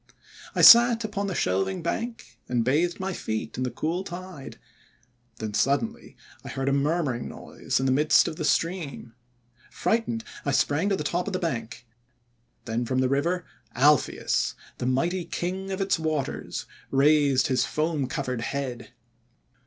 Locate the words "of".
8.27-8.35, 11.27-11.33, 15.69-15.81